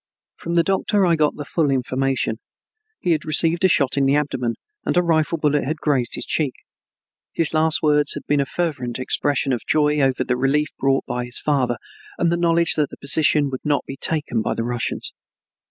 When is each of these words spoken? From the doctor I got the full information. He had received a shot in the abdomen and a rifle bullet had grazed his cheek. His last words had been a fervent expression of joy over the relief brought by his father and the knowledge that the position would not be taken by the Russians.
From 0.33 0.55
the 0.55 0.63
doctor 0.63 1.05
I 1.05 1.15
got 1.15 1.35
the 1.35 1.45
full 1.45 1.69
information. 1.69 2.39
He 3.01 3.11
had 3.11 3.23
received 3.23 3.63
a 3.63 3.67
shot 3.67 3.97
in 3.97 4.07
the 4.07 4.15
abdomen 4.15 4.55
and 4.83 4.97
a 4.97 5.03
rifle 5.03 5.37
bullet 5.37 5.63
had 5.63 5.77
grazed 5.77 6.15
his 6.15 6.25
cheek. 6.25 6.53
His 7.33 7.53
last 7.53 7.83
words 7.83 8.15
had 8.15 8.25
been 8.25 8.39
a 8.39 8.47
fervent 8.47 8.97
expression 8.97 9.53
of 9.53 9.63
joy 9.67 9.99
over 9.99 10.23
the 10.23 10.37
relief 10.37 10.69
brought 10.79 11.05
by 11.05 11.25
his 11.25 11.37
father 11.37 11.77
and 12.17 12.31
the 12.31 12.35
knowledge 12.37 12.73
that 12.73 12.89
the 12.89 12.97
position 12.97 13.51
would 13.51 13.61
not 13.63 13.85
be 13.85 13.95
taken 13.95 14.41
by 14.41 14.55
the 14.55 14.63
Russians. 14.63 15.13